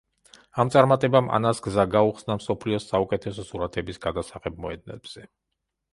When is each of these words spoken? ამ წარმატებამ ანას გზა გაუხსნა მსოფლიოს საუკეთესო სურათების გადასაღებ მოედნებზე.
ამ 0.61 0.69
წარმატებამ 0.75 1.27
ანას 1.37 1.59
გზა 1.67 1.85
გაუხსნა 1.97 2.39
მსოფლიოს 2.41 2.89
საუკეთესო 2.95 3.45
სურათების 3.51 4.01
გადასაღებ 4.07 4.59
მოედნებზე. 4.65 5.29